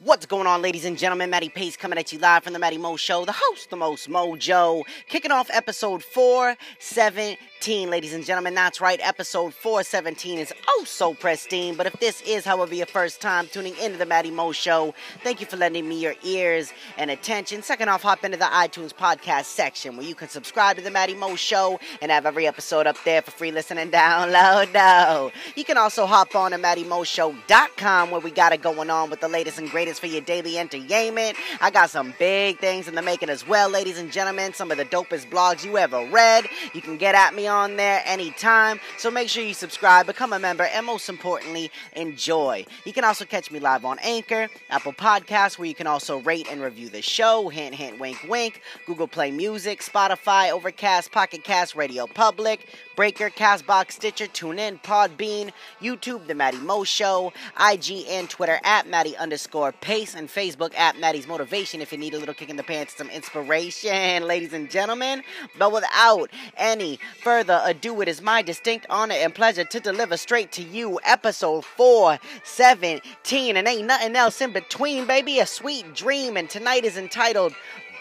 What's 0.00 0.26
going 0.26 0.48
on, 0.48 0.60
ladies 0.60 0.84
and 0.84 0.98
gentlemen? 0.98 1.30
Matty 1.30 1.48
Pace 1.48 1.76
coming 1.76 2.00
at 2.00 2.12
you 2.12 2.18
live 2.18 2.42
from 2.42 2.52
the 2.52 2.58
Matty 2.58 2.78
Mo 2.78 2.96
Show, 2.96 3.24
the 3.24 3.32
host, 3.32 3.70
the 3.70 3.76
most 3.76 4.10
mojo, 4.10 4.82
kicking 5.08 5.30
off 5.30 5.48
episode 5.52 6.02
417, 6.02 7.36
ladies 7.66 8.12
and 8.12 8.26
gentlemen. 8.26 8.54
That's 8.54 8.78
right, 8.78 9.00
episode 9.02 9.54
417 9.54 10.38
is 10.38 10.52
oh 10.68 10.84
so 10.86 11.14
pristine. 11.14 11.76
But 11.76 11.86
if 11.86 11.94
this 11.94 12.20
is, 12.20 12.44
however, 12.44 12.74
your 12.74 12.84
first 12.84 13.22
time 13.22 13.46
tuning 13.46 13.74
into 13.82 13.96
the 13.96 14.04
Matty 14.04 14.30
Mo 14.30 14.52
Show, 14.52 14.94
thank 15.22 15.40
you 15.40 15.46
for 15.46 15.56
lending 15.56 15.88
me 15.88 15.98
your 15.98 16.14
ears 16.22 16.74
and 16.98 17.10
attention. 17.10 17.62
Second 17.62 17.88
off, 17.88 18.02
hop 18.02 18.22
into 18.22 18.36
the 18.36 18.44
iTunes 18.44 18.92
podcast 18.92 19.46
section 19.46 19.96
where 19.96 20.06
you 20.06 20.14
can 20.14 20.28
subscribe 20.28 20.76
to 20.76 20.82
the 20.82 20.90
Matty 20.90 21.14
Mo 21.14 21.36
Show 21.36 21.80
and 22.02 22.12
have 22.12 22.26
every 22.26 22.46
episode 22.46 22.86
up 22.86 23.02
there 23.02 23.22
for 23.22 23.30
free 23.30 23.50
listening 23.50 23.90
download. 23.90 24.70
No. 24.74 25.32
You 25.56 25.64
can 25.64 25.78
also 25.78 26.04
hop 26.04 26.36
on 26.36 26.50
to 26.50 26.58
MattyMoShow.com 26.58 28.10
where 28.10 28.20
we 28.20 28.30
got 28.30 28.52
it 28.52 28.60
going 28.60 28.90
on 28.90 29.08
with 29.08 29.20
the 29.20 29.28
latest 29.28 29.58
and 29.58 29.70
greatest 29.70 30.02
for 30.02 30.06
your 30.06 30.20
daily 30.20 30.58
entertainment. 30.58 31.38
I 31.62 31.70
got 31.70 31.88
some 31.88 32.12
big 32.18 32.58
things 32.58 32.88
in 32.88 32.94
the 32.94 33.00
making 33.02 33.30
as 33.30 33.48
well, 33.48 33.70
ladies 33.70 33.98
and 33.98 34.12
gentlemen. 34.12 34.52
Some 34.52 34.70
of 34.70 34.76
the 34.76 34.84
dopest 34.84 35.30
blogs 35.30 35.64
you 35.64 35.78
ever 35.78 36.06
read. 36.10 36.46
You 36.74 36.82
can 36.82 36.98
get 36.98 37.14
at 37.14 37.34
me 37.34 37.46
on 37.46 37.53
there 37.76 38.02
anytime. 38.04 38.80
So 38.98 39.10
make 39.10 39.28
sure 39.28 39.42
you 39.42 39.54
subscribe, 39.54 40.06
become 40.06 40.32
a 40.32 40.38
member, 40.38 40.64
and 40.64 40.86
most 40.86 41.08
importantly, 41.08 41.70
enjoy. 41.94 42.66
You 42.84 42.92
can 42.92 43.04
also 43.04 43.24
catch 43.24 43.50
me 43.50 43.60
live 43.60 43.84
on 43.84 43.98
Anchor, 44.02 44.48
Apple 44.70 44.92
Podcasts, 44.92 45.58
where 45.58 45.68
you 45.68 45.74
can 45.74 45.86
also 45.86 46.18
rate 46.18 46.48
and 46.50 46.60
review 46.60 46.88
the 46.88 47.02
show. 47.02 47.48
Hint, 47.48 47.74
hint, 47.74 48.00
wink, 48.00 48.18
wink. 48.28 48.60
Google 48.86 49.06
Play 49.08 49.30
Music, 49.30 49.80
Spotify, 49.80 50.50
Overcast, 50.50 51.12
Pocket 51.12 51.44
Cast, 51.44 51.74
Radio 51.74 52.06
Public, 52.06 52.66
Breaker, 52.96 53.30
Castbox, 53.30 53.92
Stitcher, 53.92 54.26
TuneIn, 54.26 54.82
Podbean, 54.82 55.50
YouTube, 55.80 56.26
The 56.26 56.34
Matty 56.34 56.58
Mo 56.58 56.84
Show, 56.84 57.32
IG 57.60 58.06
and 58.08 58.28
Twitter 58.28 58.58
at 58.64 58.88
Matty 58.88 59.16
underscore 59.16 59.72
Pace, 59.72 60.14
and 60.14 60.28
Facebook 60.28 60.74
at 60.74 60.98
Matty's 60.98 61.26
Motivation 61.26 61.80
if 61.80 61.92
you 61.92 61.98
need 61.98 62.14
a 62.14 62.18
little 62.18 62.34
kick 62.34 62.50
in 62.50 62.56
the 62.56 62.62
pants, 62.62 62.96
some 62.96 63.10
inspiration, 63.10 64.24
ladies 64.26 64.52
and 64.52 64.70
gentlemen. 64.70 65.22
But 65.58 65.72
without 65.72 66.30
any 66.56 66.98
further 67.22 67.43
ado, 67.48 68.00
it 68.00 68.08
is 68.08 68.22
my 68.22 68.42
distinct 68.42 68.86
honor 68.90 69.14
and 69.14 69.34
pleasure 69.34 69.64
to 69.64 69.80
deliver 69.80 70.16
straight 70.16 70.52
to 70.52 70.62
you 70.62 71.00
episode 71.04 71.64
417, 71.64 73.56
and 73.56 73.68
ain't 73.68 73.86
nothing 73.86 74.16
else 74.16 74.40
in 74.40 74.52
between, 74.52 75.06
baby. 75.06 75.38
A 75.40 75.46
sweet 75.46 75.94
dream, 75.94 76.36
and 76.36 76.48
tonight 76.48 76.84
is 76.84 76.96
entitled 76.96 77.54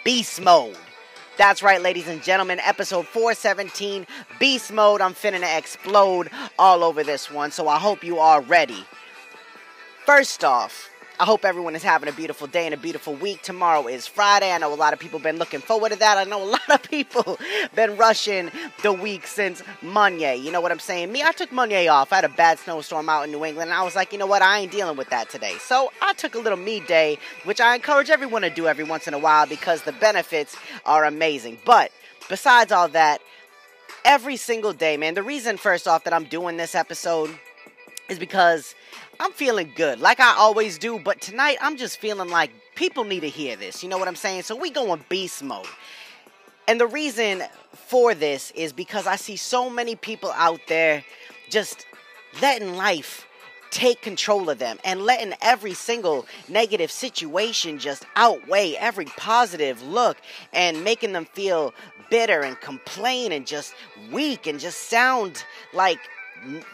Beast 0.04 0.42
Mode. 0.42 0.78
That's 1.38 1.64
right, 1.64 1.82
ladies 1.82 2.08
and 2.08 2.22
gentlemen, 2.22 2.60
episode 2.60 3.08
417, 3.08 4.06
Beast 4.40 4.72
Mode. 4.72 5.02
I'm 5.02 5.14
finna 5.14 5.58
explode 5.58 6.30
all 6.60 6.84
over 6.84 7.04
this 7.04 7.32
one, 7.32 7.52
so 7.52 7.68
I 7.68 7.80
hope 7.80 8.04
you 8.04 8.20
are 8.20 8.42
ready. 8.42 8.86
First 10.06 10.44
off, 10.44 10.90
I 11.20 11.26
hope 11.26 11.46
everyone 11.46 11.76
is 11.76 11.84
having 11.84 12.10
a 12.10 12.12
beautiful 12.12 12.48
day 12.48 12.66
and 12.66 12.74
a 12.74 12.78
beautiful 12.78 13.14
week. 13.14 13.44
Tomorrow 13.44 13.86
is 13.86 14.08
Friday. 14.08 14.52
I 14.52 14.58
know 14.58 14.74
a 14.74 14.76
lot 14.76 14.94
of 14.94 15.00
people 15.00 15.20
been 15.20 15.38
looking 15.38 15.60
forward 15.60 15.92
to 15.92 16.00
that. 16.00 16.18
I 16.18 16.24
know 16.24 16.44
a 16.44 16.46
lot 16.50 16.70
of 16.70 16.82
people 16.82 17.38
been 17.76 17.98
rushing 17.98 18.50
the 18.82 18.92
week 18.92 19.28
since 19.28 19.62
Monday. 19.84 20.38
You 20.38 20.52
know 20.52 20.60
what 20.60 20.72
I'm 20.72 20.80
saying? 20.80 21.12
Me, 21.12 21.22
I 21.22 21.32
took 21.32 21.52
Monday 21.52 21.88
off. 21.88 22.12
I 22.12 22.16
had 22.16 22.26
a 22.26 22.30
bad 22.30 22.58
snowstorm 22.58 23.10
out 23.10 23.26
in 23.26 23.32
New 23.32 23.46
England, 23.46 23.70
and 23.70 23.80
I 23.80 23.84
was 23.84 23.96
like, 23.96 24.12
you 24.12 24.18
know 24.18 24.26
what? 24.26 24.42
I 24.42 24.60
ain't 24.60 24.72
dealing 24.72 24.98
with 24.98 25.12
that 25.12 25.30
today. 25.30 25.56
So 25.60 25.92
I 26.02 26.14
took 26.14 26.34
a 26.34 26.40
little 26.40 26.58
me 26.58 26.80
day, 26.80 27.20
which 27.44 27.62
I 27.62 27.76
encourage 27.76 28.10
everyone 28.10 28.42
to 28.42 28.50
do 28.50 28.68
every 28.68 28.84
once 28.84 29.08
in 29.08 29.14
a 29.14 29.20
while 29.20 29.46
because 29.46 29.84
the 29.84 29.94
benefits 29.94 30.58
are 30.84 31.06
amazing. 31.06 31.60
But 31.64 31.92
besides 32.28 32.72
all 32.72 32.88
that, 32.90 33.22
every 34.04 34.36
single 34.36 34.74
day, 34.74 34.98
man, 34.98 35.14
the 35.14 35.24
reason 35.24 35.58
first 35.58 35.88
off 35.88 36.06
that 36.06 36.14
I'm 36.14 36.26
doing 36.26 36.58
this 36.58 36.74
episode 36.74 37.38
is 38.10 38.20
because 38.20 38.76
I'm 39.20 39.32
feeling 39.32 39.72
good, 39.76 40.00
like 40.00 40.20
I 40.20 40.36
always 40.38 40.78
do, 40.78 41.00
but 41.00 41.22
tonight 41.22 41.58
I'm 41.62 41.78
just 41.78 42.00
feeling 42.00 42.30
like 42.30 42.52
people 42.76 43.04
need 43.04 43.22
to 43.22 43.30
hear 43.30 43.56
this. 43.56 43.84
You 43.84 43.90
know 43.90 43.98
what 43.98 44.08
I'm 44.08 44.16
saying? 44.16 44.44
So 44.44 44.56
we 44.56 44.70
go 44.70 44.94
in 44.94 45.04
beast 45.10 45.44
mode. 45.44 45.68
And 46.68 46.80
the 46.80 46.88
reason 46.88 47.44
for 47.74 48.16
this 48.16 48.52
is 48.52 48.74
because 48.74 49.06
I 49.06 49.16
see 49.16 49.36
so 49.36 49.70
many 49.70 49.96
people 49.96 50.32
out 50.32 50.62
there 50.68 51.04
just 51.50 51.86
letting 52.42 52.76
life 52.76 53.28
take 53.70 54.02
control 54.02 54.50
of 54.50 54.60
them 54.60 54.78
and 54.86 55.02
letting 55.02 55.34
every 55.42 55.74
single 55.74 56.28
negative 56.48 56.92
situation 56.92 57.80
just 57.80 58.06
outweigh 58.16 58.76
every 58.76 59.06
positive 59.06 59.82
look 59.82 60.18
and 60.54 60.84
making 60.84 61.12
them 61.12 61.26
feel 61.26 61.74
bitter 62.10 62.42
and 62.42 62.60
complain 62.62 63.32
and 63.32 63.48
just 63.48 63.74
weak 64.12 64.46
and 64.46 64.60
just 64.60 64.90
sound 64.90 65.44
like 65.74 66.00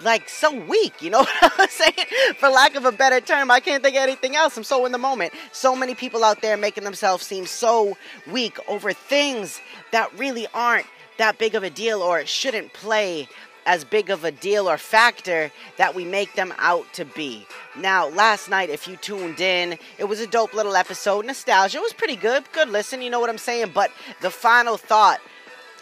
like 0.01 0.29
so 0.29 0.53
weak, 0.65 1.01
you 1.01 1.09
know 1.09 1.19
what 1.39 1.53
I'm 1.57 1.69
saying? 1.69 1.93
For 2.37 2.49
lack 2.49 2.75
of 2.75 2.85
a 2.85 2.91
better 2.91 3.19
term, 3.21 3.51
I 3.51 3.59
can't 3.59 3.83
think 3.83 3.95
of 3.95 4.03
anything 4.03 4.35
else. 4.35 4.57
I'm 4.57 4.63
so 4.63 4.85
in 4.85 4.91
the 4.91 4.97
moment. 4.97 5.33
So 5.51 5.75
many 5.75 5.95
people 5.95 6.23
out 6.23 6.41
there 6.41 6.57
making 6.57 6.83
themselves 6.83 7.25
seem 7.25 7.45
so 7.45 7.97
weak 8.31 8.57
over 8.67 8.93
things 8.93 9.61
that 9.91 10.11
really 10.17 10.47
aren't 10.53 10.85
that 11.17 11.37
big 11.37 11.55
of 11.55 11.63
a 11.63 11.69
deal 11.69 12.01
or 12.01 12.25
shouldn't 12.25 12.73
play 12.73 13.27
as 13.65 13.83
big 13.83 14.09
of 14.09 14.23
a 14.23 14.31
deal 14.31 14.67
or 14.67 14.77
factor 14.77 15.51
that 15.77 15.93
we 15.93 16.03
make 16.03 16.33
them 16.33 16.53
out 16.57 16.91
to 16.93 17.05
be. 17.05 17.45
Now, 17.77 18.07
last 18.09 18.49
night, 18.49 18.69
if 18.69 18.87
you 18.87 18.97
tuned 18.97 19.39
in, 19.39 19.77
it 19.97 20.05
was 20.05 20.19
a 20.19 20.27
dope 20.27 20.53
little 20.53 20.75
episode. 20.75 21.25
Nostalgia 21.25 21.79
was 21.79 21.93
pretty 21.93 22.15
good. 22.15 22.51
Good 22.51 22.69
listen, 22.69 23.01
you 23.01 23.09
know 23.09 23.19
what 23.19 23.29
I'm 23.29 23.37
saying? 23.37 23.71
But 23.73 23.91
the 24.21 24.31
final 24.31 24.77
thought 24.77 25.19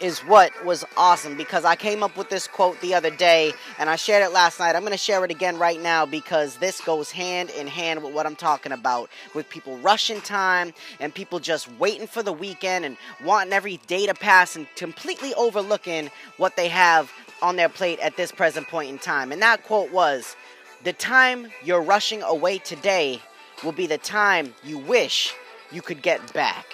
is 0.00 0.20
what 0.20 0.52
was 0.64 0.84
awesome 0.96 1.36
because 1.36 1.64
I 1.64 1.76
came 1.76 2.02
up 2.02 2.16
with 2.16 2.28
this 2.28 2.46
quote 2.46 2.80
the 2.80 2.94
other 2.94 3.10
day 3.10 3.52
and 3.78 3.90
I 3.90 3.96
shared 3.96 4.24
it 4.24 4.32
last 4.32 4.60
night. 4.60 4.74
I'm 4.74 4.82
going 4.82 4.92
to 4.92 4.98
share 4.98 5.24
it 5.24 5.30
again 5.30 5.58
right 5.58 5.80
now 5.80 6.06
because 6.06 6.56
this 6.56 6.80
goes 6.80 7.10
hand 7.10 7.50
in 7.50 7.66
hand 7.66 8.02
with 8.02 8.14
what 8.14 8.26
I'm 8.26 8.36
talking 8.36 8.72
about 8.72 9.10
with 9.34 9.48
people 9.48 9.76
rushing 9.78 10.20
time 10.20 10.72
and 11.00 11.14
people 11.14 11.40
just 11.40 11.70
waiting 11.78 12.06
for 12.06 12.22
the 12.22 12.32
weekend 12.32 12.84
and 12.84 12.96
wanting 13.24 13.52
every 13.52 13.78
day 13.86 14.06
to 14.06 14.14
pass 14.14 14.56
and 14.56 14.66
completely 14.76 15.34
overlooking 15.34 16.10
what 16.36 16.56
they 16.56 16.68
have 16.68 17.10
on 17.42 17.56
their 17.56 17.68
plate 17.68 17.98
at 18.00 18.16
this 18.16 18.32
present 18.32 18.68
point 18.68 18.90
in 18.90 18.98
time. 18.98 19.32
And 19.32 19.42
that 19.42 19.64
quote 19.64 19.92
was 19.92 20.36
The 20.84 20.92
time 20.92 21.48
you're 21.64 21.82
rushing 21.82 22.22
away 22.22 22.58
today 22.58 23.20
will 23.64 23.72
be 23.72 23.86
the 23.86 23.98
time 23.98 24.54
you 24.64 24.78
wish 24.78 25.34
you 25.70 25.82
could 25.82 26.02
get 26.02 26.32
back. 26.32 26.66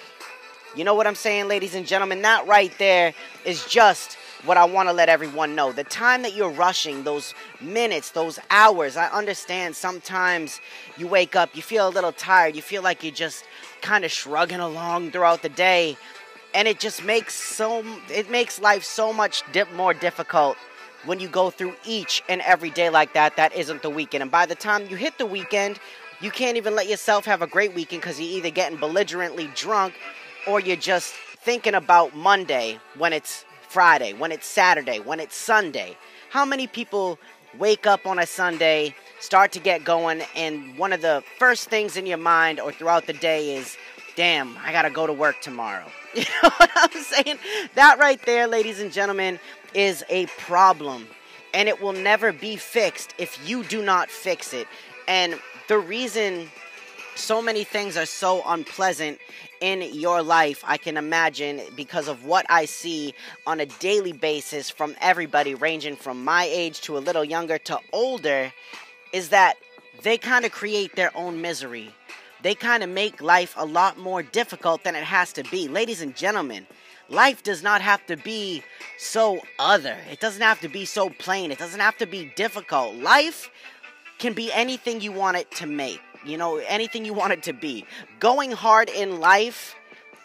You 0.75 0.83
know 0.83 0.93
what 0.93 1.07
I'm 1.07 1.15
saying, 1.15 1.47
ladies 1.47 1.73
and 1.73 1.87
gentlemen? 1.87 2.21
That 2.23 2.45
right 2.47 2.73
there 2.79 3.13
is 3.45 3.65
just 3.65 4.17
what 4.43 4.57
I 4.57 4.65
want 4.65 4.89
to 4.89 4.93
let 4.93 5.07
everyone 5.07 5.55
know. 5.55 5.71
The 5.71 5.85
time 5.85 6.21
that 6.23 6.35
you're 6.35 6.49
rushing, 6.49 7.03
those 7.03 7.33
minutes, 7.61 8.11
those 8.11 8.39
hours, 8.51 8.97
I 8.97 9.07
understand 9.07 9.77
sometimes 9.77 10.59
you 10.97 11.07
wake 11.07 11.33
up, 11.33 11.55
you 11.55 11.61
feel 11.61 11.87
a 11.87 11.89
little 11.89 12.11
tired, 12.11 12.57
you 12.57 12.61
feel 12.61 12.83
like 12.83 13.03
you're 13.03 13.13
just 13.13 13.45
kind 13.81 14.03
of 14.03 14.11
shrugging 14.11 14.59
along 14.59 15.11
throughout 15.11 15.43
the 15.43 15.49
day, 15.49 15.95
and 16.53 16.67
it 16.67 16.81
just 16.81 17.05
makes 17.05 17.35
so 17.35 17.81
it 18.09 18.29
makes 18.29 18.59
life 18.59 18.83
so 18.83 19.13
much 19.13 19.43
dip 19.53 19.71
more 19.73 19.93
difficult 19.93 20.57
when 21.05 21.21
you 21.21 21.29
go 21.29 21.49
through 21.49 21.73
each 21.85 22.21
and 22.27 22.41
every 22.41 22.69
day 22.69 22.89
like 22.89 23.13
that 23.13 23.37
that 23.37 23.55
isn't 23.55 23.81
the 23.81 23.89
weekend. 23.89 24.23
And 24.23 24.31
by 24.31 24.45
the 24.45 24.55
time 24.55 24.87
you 24.89 24.97
hit 24.97 25.17
the 25.17 25.25
weekend, 25.25 25.79
you 26.19 26.31
can't 26.31 26.57
even 26.57 26.75
let 26.75 26.89
yourself 26.89 27.23
have 27.25 27.41
a 27.41 27.47
great 27.47 27.73
weekend 27.73 28.01
because 28.01 28.19
you're 28.19 28.37
either 28.37 28.49
getting 28.49 28.77
belligerently 28.77 29.49
drunk 29.55 29.93
or 30.47 30.59
you're 30.59 30.75
just 30.75 31.13
thinking 31.13 31.75
about 31.75 32.15
Monday 32.15 32.79
when 32.97 33.13
it's 33.13 33.45
Friday, 33.67 34.13
when 34.13 34.31
it's 34.31 34.47
Saturday, 34.47 34.99
when 34.99 35.19
it's 35.19 35.35
Sunday. 35.35 35.97
How 36.29 36.45
many 36.45 36.67
people 36.67 37.19
wake 37.57 37.87
up 37.87 38.05
on 38.05 38.19
a 38.19 38.25
Sunday, 38.25 38.95
start 39.19 39.51
to 39.53 39.59
get 39.59 39.83
going, 39.83 40.21
and 40.35 40.77
one 40.77 40.93
of 40.93 41.01
the 41.01 41.23
first 41.39 41.69
things 41.69 41.97
in 41.97 42.05
your 42.05 42.17
mind 42.17 42.59
or 42.59 42.71
throughout 42.71 43.07
the 43.07 43.13
day 43.13 43.55
is, 43.55 43.77
damn, 44.15 44.57
I 44.57 44.71
gotta 44.71 44.89
go 44.89 45.07
to 45.07 45.13
work 45.13 45.41
tomorrow. 45.41 45.85
You 46.15 46.23
know 46.41 46.49
what 46.55 46.71
I'm 46.75 47.03
saying? 47.03 47.39
That 47.75 47.99
right 47.99 48.25
there, 48.25 48.47
ladies 48.47 48.79
and 48.79 48.89
gentlemen, 48.89 49.37
is 49.73 50.01
a 50.09 50.27
problem. 50.27 51.07
And 51.53 51.67
it 51.67 51.81
will 51.81 51.91
never 51.91 52.31
be 52.31 52.55
fixed 52.55 53.13
if 53.17 53.37
you 53.47 53.65
do 53.65 53.81
not 53.81 54.09
fix 54.09 54.53
it. 54.53 54.65
And 55.09 55.37
the 55.67 55.77
reason 55.77 56.49
so 57.15 57.41
many 57.41 57.63
things 57.63 57.97
are 57.97 58.05
so 58.05 58.43
unpleasant 58.45 59.19
in 59.61 59.81
your 59.93 60.21
life, 60.21 60.63
I 60.65 60.77
can 60.77 60.97
imagine, 60.97 61.61
because 61.75 62.07
of 62.07 62.25
what 62.25 62.45
I 62.49 62.65
see 62.65 63.13
on 63.47 63.59
a 63.59 63.65
daily 63.65 64.11
basis 64.11 64.69
from 64.69 64.95
everybody, 65.01 65.55
ranging 65.55 65.95
from 65.95 66.23
my 66.23 66.43
age 66.43 66.81
to 66.81 66.97
a 66.97 66.99
little 66.99 67.23
younger 67.23 67.57
to 67.59 67.79
older, 67.93 68.51
is 69.13 69.29
that 69.29 69.55
they 70.03 70.17
kind 70.17 70.45
of 70.45 70.51
create 70.51 70.95
their 70.95 71.15
own 71.15 71.41
misery. 71.41 71.89
They 72.41 72.53
kind 72.53 72.83
of 72.83 72.89
make 72.89 73.21
life 73.21 73.55
a 73.57 73.65
lot 73.65 73.97
more 73.97 74.21
difficult 74.21 74.83
than 74.83 74.93
it 74.95 75.03
has 75.03 75.33
to 75.33 75.43
be. 75.43 75.67
Ladies 75.67 76.01
and 76.01 76.15
gentlemen, 76.15 76.67
life 77.09 77.41
does 77.43 77.63
not 77.63 77.81
have 77.81 78.05
to 78.07 78.17
be 78.17 78.61
so 78.99 79.41
other. 79.57 79.97
It 80.11 80.19
doesn't 80.19 80.41
have 80.41 80.59
to 80.61 80.69
be 80.69 80.85
so 80.85 81.09
plain. 81.09 81.51
It 81.51 81.57
doesn't 81.57 81.79
have 81.79 81.97
to 81.97 82.05
be 82.05 82.31
difficult. 82.35 82.95
Life 82.95 83.49
can 84.19 84.33
be 84.33 84.51
anything 84.51 85.01
you 85.01 85.11
want 85.11 85.37
it 85.37 85.49
to 85.51 85.65
make 85.65 86.01
you 86.25 86.37
know, 86.37 86.57
anything 86.57 87.05
you 87.05 87.13
want 87.13 87.33
it 87.33 87.43
to 87.43 87.53
be. 87.53 87.85
Going 88.19 88.51
hard 88.51 88.89
in 88.89 89.19
life 89.19 89.75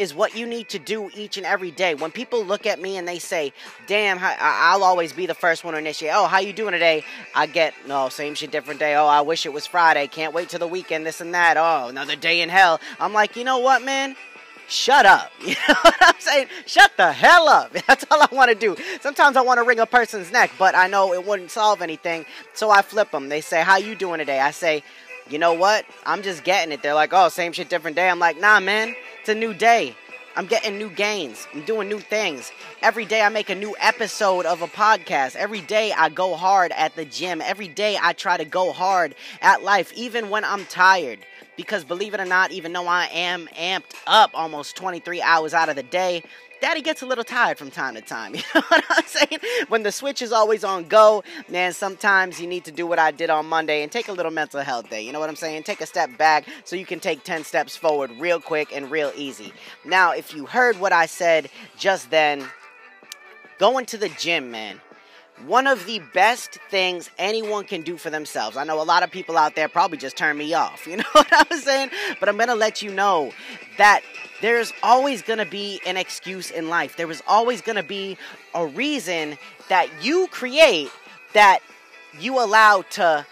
is 0.00 0.14
what 0.14 0.34
you 0.34 0.46
need 0.46 0.66
to 0.70 0.78
do 0.78 1.10
each 1.14 1.36
and 1.36 1.44
every 1.44 1.70
day. 1.70 1.94
When 1.94 2.10
people 2.10 2.42
look 2.42 2.64
at 2.64 2.80
me 2.80 2.96
and 2.96 3.06
they 3.06 3.18
say, 3.18 3.52
"Damn, 3.86 4.18
I'll 4.20 4.82
always 4.82 5.12
be 5.12 5.26
the 5.26 5.34
first 5.34 5.62
one 5.62 5.74
to 5.74 5.78
initiate." 5.78 6.14
Oh, 6.14 6.26
how 6.26 6.38
you 6.38 6.54
doing 6.54 6.72
today? 6.72 7.04
I 7.34 7.44
get 7.44 7.74
no 7.86 8.08
same 8.08 8.34
shit, 8.34 8.50
different 8.50 8.80
day. 8.80 8.94
Oh, 8.94 9.06
I 9.06 9.20
wish 9.20 9.44
it 9.44 9.52
was 9.52 9.66
Friday. 9.66 10.06
Can't 10.06 10.32
wait 10.32 10.48
till 10.48 10.58
the 10.58 10.66
weekend. 10.66 11.04
This 11.06 11.20
and 11.20 11.34
that. 11.34 11.58
Oh, 11.58 11.88
another 11.88 12.16
day 12.16 12.40
in 12.40 12.48
hell. 12.48 12.80
I'm 12.98 13.12
like, 13.12 13.36
you 13.36 13.44
know 13.44 13.58
what, 13.58 13.82
man? 13.82 14.16
Shut 14.68 15.04
up. 15.04 15.30
You 15.40 15.54
know 15.68 15.74
what 15.82 15.96
I'm 16.00 16.20
saying? 16.20 16.46
Shut 16.64 16.92
the 16.96 17.12
hell 17.12 17.48
up. 17.48 17.72
That's 17.86 18.04
all 18.10 18.22
I 18.22 18.28
want 18.32 18.50
to 18.50 18.54
do. 18.54 18.76
Sometimes 19.00 19.36
I 19.36 19.42
want 19.42 19.58
to 19.58 19.64
wring 19.64 19.80
a 19.80 19.86
person's 19.86 20.30
neck, 20.32 20.52
but 20.58 20.74
I 20.74 20.86
know 20.86 21.12
it 21.12 21.26
wouldn't 21.26 21.50
solve 21.50 21.82
anything. 21.82 22.24
So 22.54 22.70
I 22.70 22.80
flip 22.80 23.10
them. 23.10 23.28
They 23.28 23.42
say, 23.42 23.62
"How 23.62 23.76
you 23.76 23.94
doing 23.94 24.18
today?" 24.18 24.40
I 24.40 24.50
say, 24.52 24.82
"You 25.30 25.38
know 25.38 25.52
what? 25.52 25.86
I'm 26.04 26.22
just 26.22 26.44
getting 26.44 26.72
it." 26.72 26.82
They're 26.82 26.94
like, 26.94 27.12
"Oh, 27.12 27.28
same 27.28 27.52
shit, 27.52 27.68
different 27.68 27.96
day." 27.96 28.08
I'm 28.08 28.18
like, 28.18 28.38
"Nah, 28.38 28.60
man." 28.60 28.94
It's 29.20 29.28
a 29.28 29.34
new 29.34 29.52
day. 29.52 29.94
I'm 30.36 30.46
getting 30.46 30.78
new 30.78 30.90
gains. 30.90 31.46
I'm 31.52 31.62
doing 31.62 31.88
new 31.88 31.98
things. 31.98 32.52
Every 32.82 33.04
day 33.04 33.22
I 33.22 33.28
make 33.28 33.50
a 33.50 33.54
new 33.54 33.74
episode 33.80 34.46
of 34.46 34.62
a 34.62 34.68
podcast. 34.68 35.34
Every 35.36 35.60
day 35.60 35.92
I 35.92 36.08
go 36.08 36.36
hard 36.36 36.72
at 36.72 36.94
the 36.94 37.04
gym. 37.04 37.42
Every 37.42 37.68
day 37.68 37.98
I 38.00 38.12
try 38.12 38.36
to 38.36 38.44
go 38.44 38.72
hard 38.72 39.14
at 39.42 39.62
life, 39.62 39.92
even 39.94 40.30
when 40.30 40.44
I'm 40.44 40.66
tired. 40.66 41.18
Because 41.60 41.84
believe 41.84 42.14
it 42.14 42.20
or 42.20 42.24
not, 42.24 42.52
even 42.52 42.72
though 42.72 42.86
I 42.86 43.04
am 43.12 43.46
amped 43.48 43.94
up 44.06 44.30
almost 44.32 44.76
23 44.76 45.20
hours 45.20 45.52
out 45.52 45.68
of 45.68 45.76
the 45.76 45.82
day, 45.82 46.22
daddy 46.62 46.80
gets 46.80 47.02
a 47.02 47.06
little 47.06 47.22
tired 47.22 47.58
from 47.58 47.70
time 47.70 47.96
to 47.96 48.00
time. 48.00 48.34
You 48.34 48.42
know 48.54 48.62
what 48.68 48.82
I'm 48.88 49.04
saying? 49.04 49.40
When 49.68 49.82
the 49.82 49.92
switch 49.92 50.22
is 50.22 50.32
always 50.32 50.64
on 50.64 50.84
go, 50.84 51.22
man, 51.50 51.74
sometimes 51.74 52.40
you 52.40 52.46
need 52.46 52.64
to 52.64 52.72
do 52.72 52.86
what 52.86 52.98
I 52.98 53.10
did 53.10 53.28
on 53.28 53.44
Monday 53.44 53.82
and 53.82 53.92
take 53.92 54.08
a 54.08 54.12
little 54.12 54.32
mental 54.32 54.62
health 54.62 54.88
day. 54.88 55.02
You 55.02 55.12
know 55.12 55.20
what 55.20 55.28
I'm 55.28 55.36
saying? 55.36 55.64
Take 55.64 55.82
a 55.82 55.86
step 55.86 56.16
back 56.16 56.46
so 56.64 56.76
you 56.76 56.86
can 56.86 56.98
take 56.98 57.24
10 57.24 57.44
steps 57.44 57.76
forward 57.76 58.10
real 58.18 58.40
quick 58.40 58.74
and 58.74 58.90
real 58.90 59.12
easy. 59.14 59.52
Now, 59.84 60.12
if 60.12 60.34
you 60.34 60.46
heard 60.46 60.80
what 60.80 60.94
I 60.94 61.04
said 61.04 61.50
just 61.76 62.10
then, 62.10 62.42
going 63.58 63.84
to 63.84 63.98
the 63.98 64.08
gym, 64.08 64.50
man 64.50 64.80
one 65.46 65.66
of 65.66 65.86
the 65.86 66.00
best 66.12 66.58
things 66.70 67.10
anyone 67.18 67.64
can 67.64 67.82
do 67.82 67.96
for 67.96 68.10
themselves. 68.10 68.56
I 68.56 68.64
know 68.64 68.80
a 68.80 68.84
lot 68.84 69.02
of 69.02 69.10
people 69.10 69.36
out 69.36 69.54
there 69.54 69.68
probably 69.68 69.98
just 69.98 70.16
turn 70.16 70.36
me 70.36 70.54
off, 70.54 70.86
you 70.86 70.96
know 70.96 71.04
what 71.12 71.28
I'm 71.32 71.58
saying? 71.58 71.90
But 72.18 72.28
I'm 72.28 72.36
gonna 72.36 72.54
let 72.54 72.82
you 72.82 72.90
know 72.92 73.32
that 73.78 74.02
there's 74.40 74.72
always 74.82 75.22
to 75.38 75.44
be 75.44 75.80
an 75.86 75.96
excuse 75.96 76.50
in 76.50 76.68
life. 76.68 76.96
There 76.96 77.10
is 77.10 77.22
always 77.26 77.60
to 77.76 77.82
be 77.82 78.16
a 78.54 78.66
reason 78.66 79.36
that 79.68 79.88
you 80.02 80.28
create 80.30 80.90
that 81.34 81.60
you 82.18 82.42
allow 82.42 82.82
to, 82.90 83.24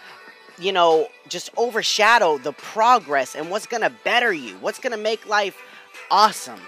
you 0.59 0.71
know, 0.71 1.09
just 1.27 1.49
overshadow 1.57 2.37
the 2.37 2.53
progress 2.53 3.35
and 3.35 3.49
what's 3.49 3.67
to 3.83 3.93
better 4.03 4.31
you, 4.31 4.55
what's 4.57 4.79
to 4.93 5.01
make 5.01 5.27
life 5.27 5.57
awesome. 6.11 6.59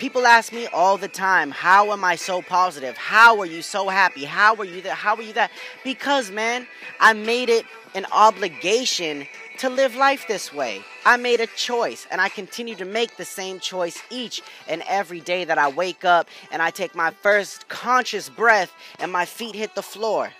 People 0.00 0.26
ask 0.26 0.50
me 0.50 0.66
all 0.68 0.96
the 0.96 1.08
time, 1.08 1.50
how 1.50 1.92
am 1.92 2.04
I 2.04 2.16
so 2.16 2.40
positive? 2.40 2.96
How 2.96 3.38
are 3.38 3.44
you 3.44 3.60
so 3.60 3.90
happy? 3.90 4.24
How 4.24 4.54
are 4.54 4.64
you 4.64 4.80
that? 4.80 4.94
How 4.94 5.14
are 5.14 5.20
you 5.22 5.34
that? 5.34 5.50
Because, 5.84 6.30
man, 6.30 6.66
I 7.00 7.12
made 7.12 7.50
it 7.50 7.66
an 7.94 8.06
obligation 8.10 9.26
to 9.58 9.68
live 9.68 9.94
life 9.96 10.26
this 10.26 10.54
way. 10.54 10.80
I 11.04 11.18
made 11.18 11.40
a 11.40 11.46
choice, 11.48 12.06
and 12.10 12.18
I 12.18 12.30
continue 12.30 12.74
to 12.76 12.86
make 12.86 13.18
the 13.18 13.26
same 13.26 13.60
choice 13.60 14.02
each 14.08 14.40
and 14.66 14.82
every 14.88 15.20
day 15.20 15.44
that 15.44 15.58
I 15.58 15.68
wake 15.68 16.02
up 16.02 16.28
and 16.50 16.62
I 16.62 16.70
take 16.70 16.94
my 16.94 17.10
first 17.10 17.68
conscious 17.68 18.30
breath 18.30 18.72
and 19.00 19.12
my 19.12 19.26
feet 19.26 19.54
hit 19.54 19.74
the 19.74 19.82
floor. 19.82 20.30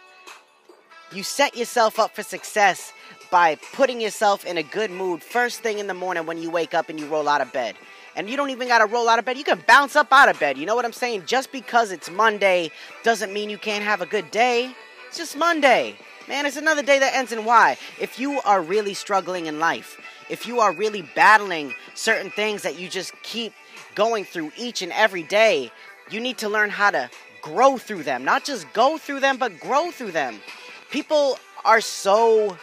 You 1.12 1.22
set 1.22 1.54
yourself 1.54 1.98
up 1.98 2.14
for 2.14 2.22
success 2.22 2.94
by 3.30 3.56
putting 3.74 4.00
yourself 4.00 4.46
in 4.46 4.56
a 4.56 4.62
good 4.62 4.90
mood 4.90 5.22
first 5.22 5.60
thing 5.60 5.80
in 5.80 5.86
the 5.86 5.92
morning 5.92 6.24
when 6.24 6.40
you 6.40 6.50
wake 6.50 6.72
up 6.72 6.88
and 6.88 6.98
you 6.98 7.06
roll 7.08 7.28
out 7.28 7.42
of 7.42 7.52
bed. 7.52 7.76
And 8.16 8.28
you 8.28 8.36
don't 8.36 8.50
even 8.50 8.68
got 8.68 8.78
to 8.78 8.86
roll 8.86 9.08
out 9.08 9.18
of 9.18 9.24
bed. 9.24 9.38
You 9.38 9.44
can 9.44 9.62
bounce 9.66 9.96
up 9.96 10.12
out 10.12 10.28
of 10.28 10.38
bed. 10.38 10.58
You 10.58 10.66
know 10.66 10.74
what 10.74 10.84
I'm 10.84 10.92
saying? 10.92 11.24
Just 11.26 11.52
because 11.52 11.92
it's 11.92 12.10
Monday 12.10 12.70
doesn't 13.02 13.32
mean 13.32 13.50
you 13.50 13.58
can't 13.58 13.84
have 13.84 14.00
a 14.00 14.06
good 14.06 14.30
day. 14.30 14.74
It's 15.08 15.16
just 15.18 15.36
Monday. 15.36 15.96
Man, 16.28 16.46
it's 16.46 16.56
another 16.56 16.82
day 16.82 16.98
that 16.98 17.14
ends 17.14 17.32
in 17.32 17.44
Y. 17.44 17.76
If 18.00 18.18
you 18.18 18.40
are 18.42 18.62
really 18.62 18.94
struggling 18.94 19.46
in 19.46 19.58
life, 19.58 20.00
if 20.28 20.46
you 20.46 20.60
are 20.60 20.72
really 20.72 21.02
battling 21.14 21.74
certain 21.94 22.30
things 22.30 22.62
that 22.62 22.78
you 22.78 22.88
just 22.88 23.12
keep 23.22 23.52
going 23.94 24.24
through 24.24 24.52
each 24.56 24.82
and 24.82 24.92
every 24.92 25.24
day, 25.24 25.72
you 26.10 26.20
need 26.20 26.38
to 26.38 26.48
learn 26.48 26.70
how 26.70 26.90
to 26.90 27.10
grow 27.42 27.78
through 27.78 28.02
them. 28.02 28.24
Not 28.24 28.44
just 28.44 28.72
go 28.72 28.98
through 28.98 29.20
them, 29.20 29.38
but 29.38 29.58
grow 29.60 29.90
through 29.90 30.12
them. 30.12 30.40
People 30.90 31.38
are 31.64 31.80
so 31.80 32.56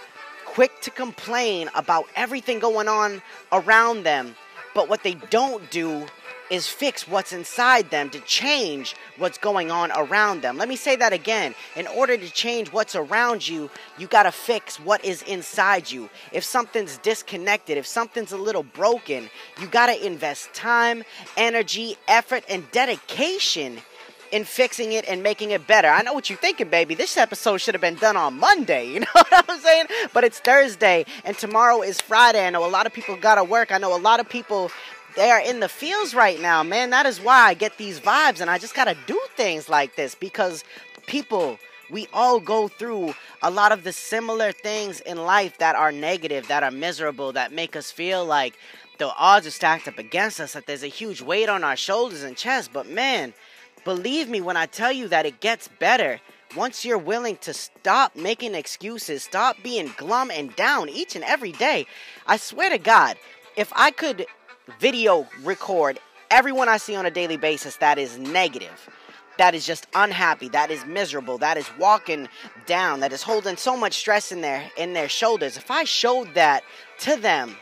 quick 0.45 0.81
to 0.81 0.91
complain 0.91 1.69
about 1.75 2.05
everything 2.15 2.59
going 2.59 2.87
on 2.87 3.21
around 3.51 4.03
them, 4.03 4.35
but 4.77 4.89
what 4.89 5.01
they 5.01 5.15
don't 5.31 5.71
do 5.71 6.05
is 6.51 6.67
fix 6.67 7.07
what's 7.07 7.33
inside 7.33 7.89
them 7.89 8.11
to 8.11 8.19
change 8.19 8.95
what's 9.17 9.39
going 9.39 9.71
on 9.71 9.91
around 9.91 10.43
them. 10.43 10.55
Let 10.55 10.69
me 10.69 10.75
say 10.75 10.95
that 10.97 11.13
again. 11.13 11.55
In 11.75 11.87
order 11.87 12.15
to 12.15 12.29
change 12.29 12.71
what's 12.71 12.95
around 12.95 13.47
you, 13.47 13.71
you 13.97 14.05
got 14.05 14.23
to 14.23 14.31
fix 14.31 14.79
what 14.79 15.03
is 15.03 15.23
inside 15.23 15.89
you. 15.89 16.11
If 16.31 16.43
something's 16.43 16.99
disconnected, 16.99 17.79
if 17.79 17.87
something's 17.87 18.33
a 18.33 18.37
little 18.37 18.61
broken, 18.61 19.31
you 19.59 19.65
got 19.65 19.87
to 19.87 20.05
invest 20.05 20.53
time, 20.53 21.03
energy, 21.37 21.97
effort, 22.07 22.43
and 22.47 22.69
dedication 22.69 23.79
in 24.31 24.43
fixing 24.43 24.93
it 24.93 25.07
and 25.07 25.23
making 25.23 25.51
it 25.51 25.67
better. 25.67 25.87
I 25.87 26.01
know 26.01 26.13
what 26.13 26.29
you're 26.29 26.39
thinking, 26.39 26.69
baby. 26.69 26.95
This 26.95 27.17
episode 27.17 27.57
should 27.57 27.73
have 27.73 27.81
been 27.81 27.95
done 27.95 28.17
on 28.17 28.39
Monday. 28.39 28.87
You 28.97 29.01
know 29.01 29.07
what 29.13 29.49
I'm 29.49 29.59
saying? 29.59 29.85
But 30.11 30.23
it's 30.23 30.39
Thursday 30.39 31.05
and 31.23 31.37
tomorrow 31.37 31.81
is 31.83 32.01
Friday. 32.01 32.45
I 32.45 32.49
know 32.49 32.65
a 32.65 32.69
lot 32.69 32.87
of 32.87 32.93
people 32.93 33.15
got 33.15 33.35
to 33.35 33.43
work. 33.43 33.71
I 33.71 33.77
know 33.77 33.95
a 33.95 33.99
lot 33.99 34.19
of 34.19 34.27
people 34.27 34.71
they 35.17 35.31
are 35.31 35.41
in 35.41 35.59
the 35.59 35.67
fields 35.67 36.13
right 36.13 36.39
now, 36.39 36.61
man. 36.61 36.91
That 36.91 37.07
is 37.07 37.19
why 37.19 37.47
I 37.47 37.55
get 37.55 37.77
these 37.77 37.99
vibes, 37.99 38.39
and 38.39 38.51
I 38.51 38.59
just 38.59 38.75
gotta 38.75 38.95
do 39.07 39.19
things 39.35 39.67
like 39.67 39.95
this 39.95 40.13
because 40.13 40.63
people, 41.07 41.57
we 41.89 42.07
all 42.13 42.39
go 42.39 42.67
through 42.67 43.15
a 43.41 43.49
lot 43.49 43.71
of 43.71 43.83
the 43.83 43.91
similar 43.91 44.51
things 44.51 44.99
in 45.01 45.17
life 45.17 45.57
that 45.57 45.75
are 45.75 45.91
negative, 45.91 46.47
that 46.49 46.61
are 46.61 46.69
miserable, 46.69 47.33
that 47.33 47.51
make 47.51 47.75
us 47.75 47.91
feel 47.91 48.23
like 48.25 48.53
the 48.99 49.11
odds 49.17 49.47
are 49.47 49.51
stacked 49.51 49.87
up 49.87 49.97
against 49.97 50.39
us, 50.39 50.53
that 50.53 50.67
there's 50.67 50.83
a 50.83 50.87
huge 50.87 51.21
weight 51.21 51.49
on 51.49 51.63
our 51.63 51.75
shoulders 51.75 52.21
and 52.21 52.37
chest. 52.37 52.71
But 52.71 52.87
man, 52.87 53.33
believe 53.87 54.27
me 54.27 54.41
when 54.41 54.57
I 54.57 54.65
tell 54.65 54.91
you 54.91 55.07
that 55.07 55.25
it 55.25 55.39
gets 55.39 55.69
better. 55.79 56.19
Once 56.57 56.83
you're 56.83 56.97
willing 56.97 57.37
to 57.37 57.53
stop 57.53 58.17
making 58.17 58.53
excuses, 58.53 59.23
stop 59.23 59.55
being 59.63 59.93
glum 59.95 60.29
and 60.29 60.53
down 60.57 60.89
each 60.89 61.15
and 61.15 61.23
every 61.23 61.53
day, 61.53 61.87
I 62.25 62.35
swear 62.35 62.69
to 62.69 62.79
God, 62.79 63.15
if 63.55 63.71
I 63.73 63.91
could 63.91 64.25
video 64.81 65.25
record 65.41 65.99
everyone 66.29 66.67
I 66.67 66.75
see 66.75 66.97
on 66.97 67.05
a 67.05 67.11
daily 67.11 67.37
basis 67.37 67.77
that 67.77 67.97
is 67.97 68.17
negative, 68.17 68.89
that 69.37 69.55
is 69.55 69.65
just 69.65 69.87
unhappy, 69.95 70.49
that 70.49 70.69
is 70.69 70.85
miserable, 70.85 71.37
that 71.37 71.55
is 71.55 71.69
walking 71.79 72.27
down, 72.65 72.99
that 72.99 73.13
is 73.13 73.23
holding 73.23 73.55
so 73.55 73.77
much 73.77 73.93
stress 73.93 74.33
in 74.33 74.41
their 74.41 74.69
in 74.75 74.91
their 74.91 75.07
shoulders. 75.07 75.55
If 75.55 75.71
I 75.71 75.85
showed 75.85 76.33
that 76.33 76.61
to 76.99 77.15
them, 77.15 77.55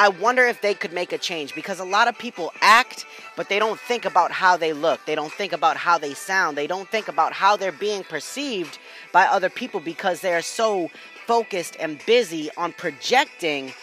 I 0.00 0.08
wonder 0.08 0.46
if 0.46 0.62
they 0.62 0.72
could 0.72 0.94
make 0.94 1.12
a 1.12 1.18
change 1.18 1.54
because 1.54 1.78
a 1.78 1.84
lot 1.84 2.08
of 2.08 2.16
people 2.16 2.54
act, 2.62 3.04
but 3.36 3.50
they 3.50 3.58
don't 3.58 3.78
think 3.78 4.06
about 4.06 4.32
how 4.32 4.56
they 4.56 4.72
look. 4.72 5.04
They 5.04 5.14
don't 5.14 5.30
think 5.30 5.52
about 5.52 5.76
how 5.76 5.98
they 5.98 6.14
sound. 6.14 6.56
They 6.56 6.66
don't 6.66 6.88
think 6.88 7.08
about 7.08 7.34
how 7.34 7.58
they're 7.58 7.70
being 7.70 8.02
perceived 8.04 8.78
by 9.12 9.26
other 9.26 9.50
people 9.50 9.78
because 9.78 10.22
they're 10.22 10.40
so 10.40 10.88
focused 11.26 11.76
and 11.78 12.00
busy 12.06 12.48
on 12.56 12.72
projecting 12.72 13.74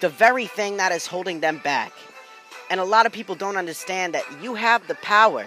the 0.00 0.10
very 0.10 0.44
thing 0.44 0.76
that 0.76 0.92
is 0.92 1.06
holding 1.06 1.40
them 1.40 1.62
back. 1.64 1.94
And 2.68 2.78
a 2.78 2.84
lot 2.84 3.06
of 3.06 3.12
people 3.12 3.34
don't 3.34 3.56
understand 3.56 4.12
that 4.12 4.26
you 4.42 4.54
have 4.54 4.86
the 4.86 4.96
power. 4.96 5.46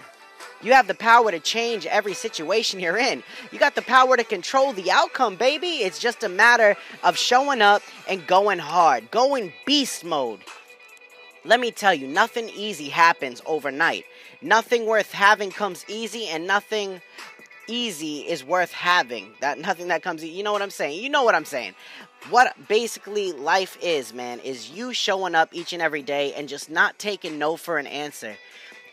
You 0.63 0.74
have 0.74 0.88
the 0.88 0.94
power 0.94 1.32
to 1.32 1.39
change 1.39 1.86
every 1.86 2.13
situation 2.13 2.80
you're 2.80 2.98
in. 2.98 3.24
You 3.51 3.58
got 3.58 3.75
the 3.75 3.82
power 3.82 4.15
to 4.15 4.24
control 4.24 4.74
the 4.74 4.91
outcome, 4.91 5.36
baby. 5.36 5.68
It's 5.68 6.00
just 6.00 6.24
a 6.24 6.30
matter 6.30 6.75
of 7.03 7.18
showing 7.18 7.62
up 7.62 7.82
and 8.08 8.25
going 8.27 8.60
hard, 8.60 9.10
going 9.10 9.53
beast 9.65 10.06
mode. 10.06 10.41
Let 11.44 11.60
me 11.60 11.72
tell 11.72 11.94
you, 11.94 12.08
nothing 12.08 12.50
easy 12.50 12.89
happens 12.89 13.41
overnight. 13.48 14.06
Nothing 14.44 14.86
worth 14.86 15.12
having 15.12 15.50
comes 15.50 15.84
easy, 15.88 16.27
and 16.27 16.46
nothing 16.46 17.01
easy 17.68 18.20
is 18.20 18.44
worth 18.44 18.72
having. 18.72 19.32
That 19.39 19.58
nothing 19.58 19.88
that 19.88 20.03
comes 20.03 20.24
you 20.24 20.44
know 20.44 20.53
what 20.53 20.62
I'm 20.62 20.70
saying? 20.70 21.01
You 21.01 21.10
know 21.10 21.24
what 21.24 21.34
I'm 21.34 21.46
saying. 21.46 21.74
What 22.30 22.56
basically 22.68 23.32
life 23.32 23.77
is, 23.82 24.13
man, 24.13 24.39
is 24.41 24.70
you 24.70 24.94
showing 24.94 25.34
up 25.34 25.50
each 25.51 25.74
and 25.74 25.82
every 25.82 26.03
day 26.03 26.34
and 26.36 26.48
just 26.48 26.70
not 26.70 27.00
taking 27.00 27.39
no 27.39 27.58
for 27.58 27.80
an 27.80 27.88
answer. 27.88 28.38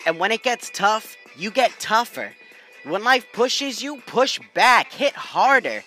And 0.07 0.19
when 0.19 0.33
it 0.33 0.43
gets 0.43 0.71
tough, 0.71 1.17
you 1.37 1.51
get 1.51 1.79
tougher. 1.79 2.33
When 2.85 3.05
life 3.05 3.27
pushes 3.33 3.83
you, 3.83 4.01
push 4.07 4.39
back, 4.55 4.93
hit 4.93 5.15
harder. 5.15 5.83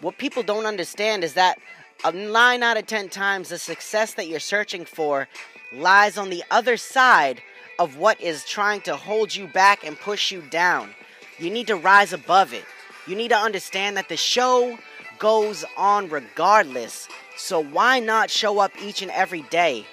What 0.00 0.18
people 0.18 0.42
don't 0.42 0.66
understand 0.66 1.24
is 1.24 1.34
that 1.34 1.58
9 2.04 2.62
out 2.62 2.76
of 2.76 2.86
10 2.86 3.08
times 3.08 3.48
the 3.48 3.58
success 3.58 4.14
that 4.14 4.28
you're 4.28 4.40
searching 4.40 4.84
for 4.84 5.28
lies 5.72 6.16
on 6.16 6.30
the 6.30 6.44
other 6.50 6.76
side 6.76 7.42
of 7.78 7.96
what 7.96 8.20
is 8.20 8.44
trying 8.44 8.80
to 8.82 8.96
hold 8.96 9.34
you 9.34 9.48
back 9.48 9.84
and 9.84 9.98
push 9.98 10.30
you 10.30 10.40
down. 10.42 10.94
You 11.38 11.50
need 11.50 11.66
to 11.66 11.76
rise 11.76 12.12
above 12.12 12.52
it. 12.52 12.64
You 13.06 13.16
need 13.16 13.28
to 13.28 13.36
understand 13.36 13.96
that 13.96 14.08
the 14.08 14.16
show 14.16 14.78
goes 15.18 15.64
on 15.76 16.08
regardless. 16.08 17.08
So 17.36 17.60
why 17.62 18.00
not 18.00 18.30
show 18.30 18.58
up 18.60 18.72
each 18.82 19.02
and 19.02 19.10
every 19.10 19.42
day? 19.42 19.86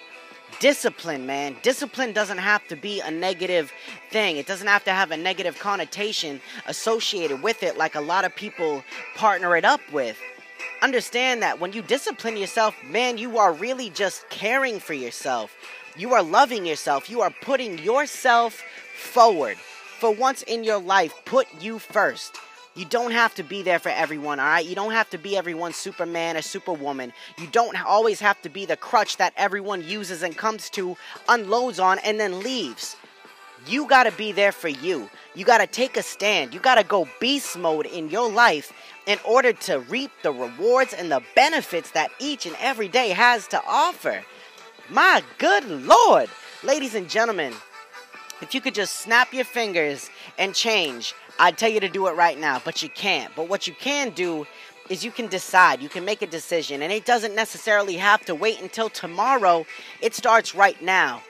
Discipline, 0.60 1.26
man. 1.26 1.56
Discipline 1.62 2.14
doesn't 2.14 2.38
have 2.38 2.68
to 2.68 2.76
be 2.76 3.02
a 3.02 3.12
negative 3.12 3.72
thing. 4.12 4.38
It 4.38 4.48
doesn't 4.48 4.68
have 4.68 4.84
to 4.86 4.92
have 4.92 5.12
a 5.12 5.18
negative 5.18 5.60
connotation 5.60 6.42
associated 6.68 7.42
with 7.42 7.64
it 7.64 7.78
like 7.78 7.96
a 7.96 8.02
lot 8.02 8.26
of 8.26 8.36
people 8.36 8.84
partner 9.16 9.56
it 9.56 9.66
up 9.66 9.82
with. 9.92 10.18
Understand 10.82 11.42
that 11.42 11.60
when 11.60 11.74
you 11.74 11.82
discipline 11.82 12.38
yourself, 12.38 12.76
man, 12.84 13.18
you 13.18 13.38
are 13.38 13.54
really 13.54 13.90
just 13.90 14.30
caring 14.30 14.80
for 14.80 14.94
yourself. 14.94 15.56
You 15.98 16.14
are 16.14 16.24
loving 16.24 16.66
yourself. 16.66 17.10
You 17.10 17.22
are 17.22 17.34
putting 17.42 17.80
yourself 17.80 18.62
forward. 18.96 19.58
For 19.58 20.12
once 20.14 20.44
in 20.44 20.64
your 20.64 20.80
life, 20.80 21.14
put 21.24 21.48
you 21.62 21.80
first. 21.80 22.38
You 22.76 22.84
don't 22.84 23.12
have 23.12 23.34
to 23.36 23.44
be 23.44 23.62
there 23.62 23.80
for 23.80 23.88
everyone, 23.88 24.38
all 24.38 24.48
right? 24.48 24.66
You 24.66 24.76
don't 24.76 24.92
have 24.92 25.10
to 25.12 25.18
be 25.18 25.38
everyone's 25.38 25.78
Superman 25.78 26.36
or 26.36 26.42
Superwoman. 26.42 27.14
You 27.38 27.48
don't 27.48 27.82
always 27.86 28.20
have 28.20 28.42
to 28.42 28.50
be 28.50 28.66
the 28.66 28.76
crutch 28.76 29.16
that 29.16 29.34
everyone 29.38 29.82
uses 29.82 30.24
and 30.24 30.38
comes 30.38 30.70
to, 30.72 30.98
unloads 31.30 31.80
on, 31.80 32.00
and 32.00 32.20
then 32.20 32.42
leaves. 32.42 32.98
You 33.66 33.88
gotta 33.88 34.12
be 34.12 34.34
there 34.34 34.52
for 34.52 34.68
you. 34.68 35.10
You 35.36 35.46
gotta 35.46 35.68
take 35.68 35.96
a 35.96 36.04
stand. 36.04 36.54
You 36.54 36.60
gotta 36.60 36.84
go 36.84 37.08
beast 37.22 37.58
mode 37.58 37.86
in 37.86 38.10
your 38.10 38.30
life 38.30 38.74
in 39.08 39.20
order 39.26 39.54
to 39.54 39.80
reap 39.80 40.12
the 40.22 40.34
rewards 40.34 40.94
and 40.94 41.10
the 41.10 41.24
benefits 41.34 41.92
that 41.92 42.12
each 42.20 42.46
and 42.46 42.58
every 42.60 42.90
day 42.90 43.10
has 43.10 43.48
to 43.48 43.62
offer. 43.66 44.22
My 44.90 45.24
good 45.38 45.66
lord, 45.66 46.30
ladies 46.62 46.94
and 46.94 47.10
gentlemen, 47.10 47.54
if 48.42 48.54
you 48.54 48.60
could 48.60 48.76
just 48.76 49.00
snap 49.00 49.34
your 49.34 49.46
fingers 49.46 50.10
and 50.38 50.54
change 50.54 51.14
I'd 51.38 51.58
tell 51.58 51.70
you 51.70 51.80
to 51.82 51.90
do 51.90 52.08
it 52.08 52.16
right 52.16 52.40
now, 52.40 52.62
but 52.64 52.82
you 52.82 52.90
can't. 52.90 53.36
But 53.36 53.50
what 53.50 53.68
you 53.68 53.74
can 53.74 54.12
do 54.12 54.48
is 54.90 55.04
you 55.04 55.12
can 55.12 55.28
decide, 55.28 55.82
you 55.82 55.90
can 55.90 56.06
make 56.06 56.22
a 56.22 56.28
decision, 56.28 56.82
and 56.82 56.92
it 56.92 57.06
doesn't 57.06 57.36
necessarily 57.36 57.96
have 57.98 58.24
to 58.26 58.36
wait 58.36 58.62
until 58.62 58.90
tomorrow. 58.90 59.66
It 60.02 60.14
starts 60.14 60.54
right 60.56 60.80
now. 60.82 61.24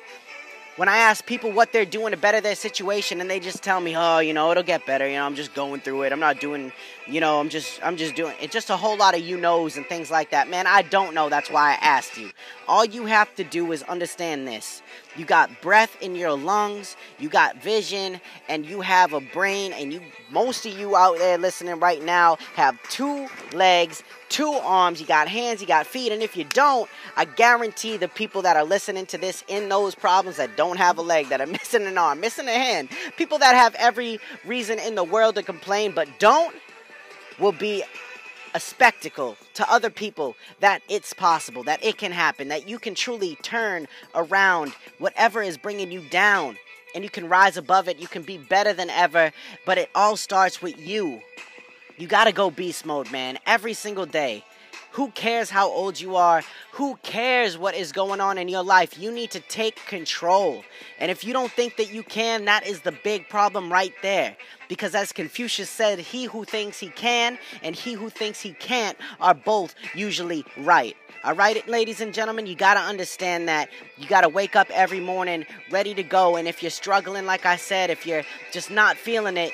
When 0.75 0.89
I 0.89 0.97
ask 0.97 1.25
people 1.25 1.53
what 1.53 1.71
they're 1.71 1.85
doing 1.85 2.11
to 2.11 2.17
better 2.17 2.41
their 2.41 2.53
situation, 2.55 3.21
and 3.21 3.29
they 3.29 3.39
just 3.39 3.63
tell 3.63 3.79
me, 3.79 3.95
"Oh, 3.95 4.19
you 4.19 4.33
know, 4.33 4.51
it'll 4.51 4.61
get 4.61 4.85
better. 4.85 5.07
You 5.07 5.15
know, 5.15 5.25
I'm 5.25 5.35
just 5.35 5.53
going 5.53 5.79
through 5.79 6.03
it. 6.03 6.11
I'm 6.11 6.19
not 6.19 6.41
doing, 6.41 6.73
you 7.07 7.21
know, 7.21 7.39
I'm 7.39 7.47
just, 7.47 7.79
I'm 7.81 7.95
just 7.95 8.13
doing 8.13 8.35
it. 8.41 8.51
Just 8.51 8.69
a 8.69 8.75
whole 8.75 8.97
lot 8.97 9.15
of 9.15 9.21
you 9.21 9.37
knows 9.37 9.77
and 9.77 9.85
things 9.85 10.11
like 10.11 10.31
that. 10.31 10.49
Man, 10.49 10.67
I 10.67 10.81
don't 10.81 11.13
know. 11.13 11.29
That's 11.29 11.49
why 11.49 11.71
I 11.71 11.73
asked 11.75 12.17
you. 12.17 12.29
All 12.67 12.83
you 12.83 13.05
have 13.05 13.33
to 13.35 13.45
do 13.45 13.71
is 13.71 13.83
understand 13.83 14.49
this. 14.49 14.81
You 15.15 15.25
got 15.25 15.61
breath 15.61 15.97
in 16.01 16.15
your 16.15 16.33
lungs, 16.33 16.97
you 17.19 17.29
got 17.29 17.61
vision, 17.61 18.19
and 18.49 18.65
you 18.65 18.81
have 18.81 19.13
a 19.13 19.21
brain, 19.21 19.71
and 19.73 19.93
you 19.93 20.01
most 20.29 20.65
of 20.65 20.77
you 20.77 20.95
out 20.95 21.17
there 21.17 21.37
listening 21.37 21.79
right 21.79 22.03
now 22.03 22.37
have 22.55 22.77
two 22.89 23.27
legs, 23.53 24.03
two 24.29 24.51
arms, 24.51 24.99
you 24.99 25.07
got 25.07 25.27
hands, 25.27 25.61
you 25.61 25.67
got 25.67 25.87
feet, 25.87 26.11
and 26.11 26.21
if 26.21 26.35
you 26.35 26.43
don't, 26.43 26.89
I 27.15 27.25
guarantee 27.25 27.97
the 27.97 28.07
people 28.07 28.41
that 28.41 28.57
are 28.57 28.65
listening 28.65 29.05
to 29.07 29.17
this 29.17 29.43
in 29.47 29.69
those 29.69 29.95
problems 29.95 30.37
that 30.37 30.57
don't 30.57 30.77
have 30.77 30.97
a 30.97 31.01
leg, 31.01 31.29
that 31.29 31.39
are 31.39 31.45
missing 31.59 31.85
an 31.85 31.97
arm, 31.97 32.19
missing 32.19 32.47
a 32.47 32.53
hand, 32.53 32.89
people 33.17 33.37
that 33.39 33.55
have 33.55 33.75
every 33.75 34.19
reason 34.45 34.79
in 34.79 34.95
the 34.95 35.03
world 35.03 35.35
to 35.35 35.43
complain 35.43 35.91
but 35.91 36.07
don't 36.19 36.55
will 37.39 37.51
be 37.51 37.83
a 38.55 38.59
spectacle 38.59 39.35
to 39.53 39.69
other 39.69 39.89
people 39.89 40.33
that 40.61 40.81
it's 40.87 41.11
possible, 41.13 41.61
that 41.63 41.83
it 41.83 41.97
can 41.97 42.13
happen, 42.13 42.47
that 42.47 42.69
you 42.69 42.79
can 42.79 42.95
truly 42.95 43.35
turn 43.43 43.85
around 44.15 44.71
whatever 44.97 45.43
is 45.43 45.57
bringing 45.57 45.91
you 45.91 45.99
down 46.09 46.57
and 46.95 47.03
you 47.03 47.09
can 47.09 47.27
rise 47.27 47.57
above 47.57 47.89
it. 47.89 47.99
You 47.99 48.07
can 48.07 48.23
be 48.23 48.37
better 48.37 48.71
than 48.71 48.89
ever, 48.89 49.33
but 49.65 49.77
it 49.77 49.89
all 49.93 50.15
starts 50.15 50.61
with 50.61 50.79
you. 50.79 51.19
You 51.97 52.07
gotta 52.07 52.31
go 52.31 52.49
beast 52.49 52.85
mode, 52.85 53.11
man, 53.11 53.37
every 53.45 53.73
single 53.73 54.05
day. 54.05 54.45
Who 54.95 55.09
cares 55.09 55.49
how 55.49 55.69
old 55.69 55.99
you 55.99 56.15
are? 56.15 56.41
Who 56.71 56.95
cares 57.03 57.57
what 57.57 57.75
is 57.75 57.91
going 57.91 58.21
on 58.21 58.37
in 58.37 58.47
your 58.47 58.63
life? 58.63 58.97
You 58.97 59.11
need 59.11 59.29
to 59.31 59.41
take 59.41 59.85
control. 59.87 60.63
And 60.99 61.11
if 61.11 61.25
you 61.25 61.33
don't 61.33 61.51
think 61.51 61.75
that 61.75 61.91
you 61.91 62.01
can, 62.01 62.45
that 62.45 62.65
is 62.65 62.79
the 62.79 62.93
big 63.03 63.27
problem 63.27 63.69
right 63.69 63.93
there. 64.01 64.37
Because 64.69 64.95
as 64.95 65.11
Confucius 65.11 65.69
said, 65.69 65.99
he 65.99 66.23
who 66.23 66.45
thinks 66.45 66.79
he 66.79 66.87
can 66.87 67.37
and 67.61 67.75
he 67.75 67.91
who 67.91 68.09
thinks 68.09 68.39
he 68.39 68.53
can't 68.53 68.97
are 69.19 69.33
both 69.33 69.75
usually 69.93 70.45
right. 70.59 70.95
All 71.25 71.35
right, 71.35 71.67
ladies 71.67 71.99
and 71.99 72.13
gentlemen, 72.13 72.45
you 72.45 72.55
got 72.55 72.75
to 72.75 72.79
understand 72.79 73.49
that 73.49 73.69
you 73.97 74.07
got 74.07 74.21
to 74.21 74.29
wake 74.29 74.55
up 74.55 74.69
every 74.69 75.01
morning 75.01 75.45
ready 75.71 75.93
to 75.93 76.03
go. 76.03 76.37
And 76.37 76.47
if 76.47 76.63
you're 76.63 76.69
struggling, 76.69 77.25
like 77.25 77.45
I 77.45 77.57
said, 77.57 77.89
if 77.89 78.05
you're 78.05 78.23
just 78.53 78.71
not 78.71 78.95
feeling 78.95 79.35
it, 79.35 79.51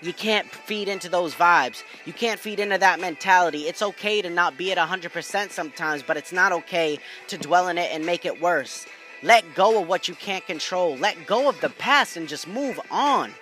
you 0.00 0.12
can't 0.12 0.46
feed 0.48 0.88
into 0.88 1.08
those 1.08 1.34
vibes. 1.34 1.82
You 2.04 2.12
can't 2.12 2.38
feed 2.38 2.60
into 2.60 2.78
that 2.78 3.00
mentality. 3.00 3.62
It's 3.62 3.82
okay 3.82 4.22
to 4.22 4.30
not 4.30 4.56
be 4.56 4.70
at 4.72 4.78
100% 4.78 5.50
sometimes, 5.50 6.02
but 6.02 6.16
it's 6.16 6.32
not 6.32 6.52
okay 6.52 6.98
to 7.28 7.38
dwell 7.38 7.68
in 7.68 7.78
it 7.78 7.90
and 7.92 8.06
make 8.06 8.24
it 8.24 8.40
worse. 8.40 8.86
Let 9.22 9.54
go 9.54 9.82
of 9.82 9.88
what 9.88 10.06
you 10.06 10.14
can't 10.14 10.46
control. 10.46 10.96
Let 10.96 11.26
go 11.26 11.48
of 11.48 11.60
the 11.60 11.70
past 11.70 12.16
and 12.16 12.28
just 12.28 12.46
move 12.46 12.80
on. 12.90 13.32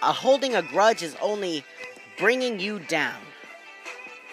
Holding 0.00 0.54
a 0.54 0.62
grudge 0.62 1.02
is 1.02 1.16
only 1.20 1.64
bringing 2.18 2.60
you 2.60 2.78
down. 2.78 3.20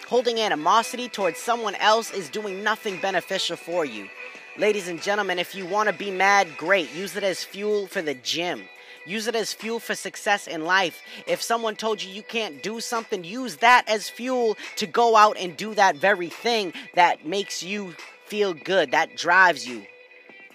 Holding 0.08 0.40
animosity 0.40 1.08
towards 1.08 1.40
someone 1.40 1.76
else 1.76 2.12
is 2.12 2.30
doing 2.30 2.64
nothing 2.64 3.00
beneficial 3.02 3.56
for 3.56 3.86
you. 3.86 4.10
Ladies 4.58 4.90
and 4.90 5.02
gentlemen, 5.02 5.40
if 5.40 5.56
you 5.56 5.66
want 5.66 5.88
to 5.88 5.94
be 5.94 6.12
mad, 6.12 6.50
great. 6.58 6.94
Use 6.94 7.16
it 7.16 7.24
as 7.24 7.44
fuel 7.44 7.88
for 7.88 8.02
the 8.02 8.14
gym. 8.16 8.64
Use 9.06 9.28
it 9.28 9.36
as 9.36 9.54
fuel 9.54 9.80
for 9.80 9.96
success 9.96 10.48
in 10.48 10.66
life. 10.66 11.02
If 11.28 11.42
someone 11.42 11.76
told 11.76 12.04
you 12.04 12.12
you 12.12 12.24
can't 12.24 12.62
do 12.62 12.80
something, 12.80 13.24
use 13.24 13.58
that 13.58 13.86
as 13.88 14.10
fuel 14.10 14.58
to 14.78 14.86
go 14.86 15.16
out 15.16 15.38
and 15.38 15.58
do 15.58 15.74
that 15.76 15.96
very 15.96 16.30
thing 16.30 16.74
that 16.96 17.26
makes 17.26 17.64
you 17.64 17.96
feel 18.28 18.54
good, 18.54 18.92
that 18.92 19.18
drives 19.18 19.68
you. 19.68 19.86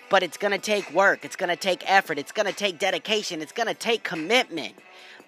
But 0.08 0.22
it's 0.22 0.36
to 0.36 0.58
take 0.58 0.92
work, 0.92 1.24
it's 1.24 1.36
to 1.36 1.56
take 1.56 1.90
effort, 1.90 2.18
it's 2.18 2.32
to 2.32 2.52
take 2.52 2.78
dedication, 2.78 3.42
it's 3.42 3.52
to 3.52 3.74
take 3.74 4.04
commitment. 4.04 4.74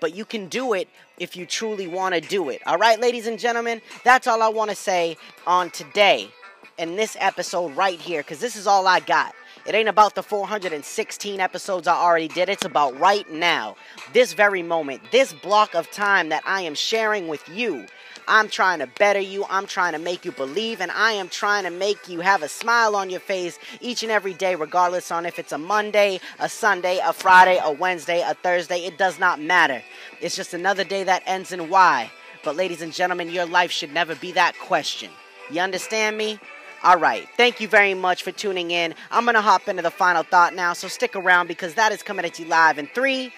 But 0.00 0.14
you 0.14 0.24
can 0.24 0.48
do 0.48 0.72
it 0.74 0.88
if 1.18 1.36
you 1.36 1.44
truly 1.44 1.88
want 1.88 2.14
to 2.14 2.20
do 2.20 2.50
it. 2.50 2.62
All 2.66 2.78
right, 2.78 3.00
ladies 3.00 3.26
and 3.26 3.38
gentlemen, 3.38 3.82
that's 4.04 4.28
all 4.28 4.40
I 4.42 4.48
want 4.48 4.70
to 4.70 4.76
say 4.76 5.16
on 5.46 5.70
today 5.70 6.30
in 6.78 6.94
this 6.94 7.16
episode 7.18 7.76
right 7.76 7.98
here 7.98 8.22
because 8.22 8.38
this 8.38 8.54
is 8.54 8.66
all 8.66 8.86
I 8.86 9.00
got. 9.00 9.34
It 9.68 9.74
ain't 9.74 9.90
about 9.90 10.14
the 10.14 10.22
416 10.22 11.40
episodes 11.40 11.86
I 11.86 11.94
already 11.94 12.28
did. 12.28 12.48
It's 12.48 12.64
about 12.64 12.98
right 12.98 13.30
now, 13.30 13.76
this 14.14 14.32
very 14.32 14.62
moment, 14.62 15.02
this 15.12 15.34
block 15.34 15.74
of 15.74 15.90
time 15.90 16.30
that 16.30 16.42
I 16.46 16.62
am 16.62 16.74
sharing 16.74 17.28
with 17.28 17.46
you. 17.50 17.84
I'm 18.26 18.48
trying 18.48 18.78
to 18.78 18.86
better 18.86 19.20
you. 19.20 19.44
I'm 19.50 19.66
trying 19.66 19.92
to 19.92 19.98
make 19.98 20.24
you 20.24 20.32
believe, 20.32 20.80
and 20.80 20.90
I 20.90 21.12
am 21.12 21.28
trying 21.28 21.64
to 21.64 21.70
make 21.70 22.08
you 22.08 22.20
have 22.20 22.42
a 22.42 22.48
smile 22.48 22.96
on 22.96 23.10
your 23.10 23.20
face 23.20 23.58
each 23.82 24.02
and 24.02 24.10
every 24.10 24.32
day, 24.32 24.54
regardless 24.54 25.10
on 25.10 25.26
if 25.26 25.38
it's 25.38 25.52
a 25.52 25.58
Monday, 25.58 26.18
a 26.38 26.48
Sunday, 26.48 26.98
a 27.04 27.12
Friday, 27.12 27.60
a 27.62 27.70
Wednesday, 27.70 28.22
a 28.22 28.32
Thursday. 28.32 28.86
It 28.86 28.96
does 28.96 29.18
not 29.18 29.38
matter. 29.38 29.82
It's 30.22 30.34
just 30.34 30.54
another 30.54 30.84
day 30.84 31.04
that 31.04 31.24
ends 31.26 31.52
in 31.52 31.68
Y. 31.68 32.10
But, 32.42 32.56
ladies 32.56 32.80
and 32.80 32.90
gentlemen, 32.94 33.28
your 33.28 33.44
life 33.44 33.70
should 33.70 33.92
never 33.92 34.14
be 34.14 34.32
that 34.32 34.58
question. 34.58 35.10
You 35.50 35.60
understand 35.60 36.16
me? 36.16 36.40
All 36.84 36.96
right. 36.96 37.28
Thank 37.36 37.60
you 37.60 37.66
very 37.66 37.94
much 37.94 38.22
for 38.22 38.30
tuning 38.30 38.70
in. 38.70 38.94
I'm 39.10 39.24
going 39.24 39.34
to 39.34 39.40
hop 39.40 39.66
into 39.68 39.82
the 39.82 39.90
final 39.90 40.22
thought 40.22 40.54
now, 40.54 40.74
so 40.74 40.86
stick 40.86 41.16
around 41.16 41.48
because 41.48 41.74
that 41.74 41.90
is 41.90 42.04
coming 42.04 42.24
at 42.24 42.38
you 42.38 42.46
live 42.46 42.78
in 42.78 42.86
three, 42.86 43.32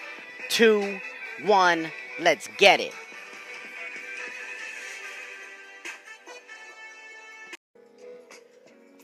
two, 0.49 0.99
one. 1.43 1.91
Let's 2.19 2.47
get 2.57 2.79
it. 2.79 2.93